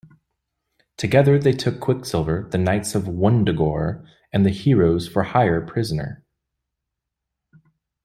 Together 0.97 1.37
they 1.37 1.51
took 1.51 1.79
Quicksilver, 1.79 2.47
the 2.49 2.57
Knights 2.57 2.95
of 2.95 3.03
Wundagore, 3.03 4.03
and 4.33 4.43
the 4.43 4.49
Heroes 4.49 5.07
for 5.07 5.21
Hire 5.21 5.61
prisoner. 5.63 6.25